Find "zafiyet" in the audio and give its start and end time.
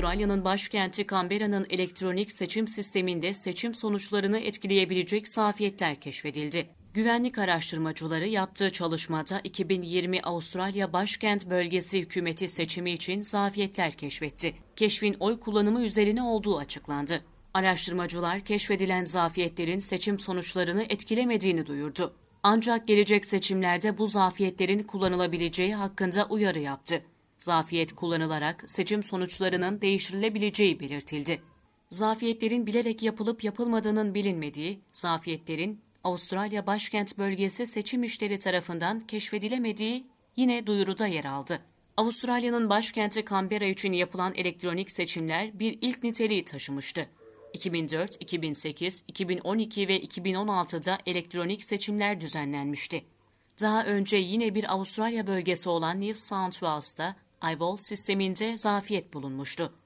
27.40-27.92, 58.58-59.14